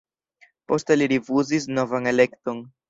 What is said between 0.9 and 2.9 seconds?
li rifuzis novan elekton.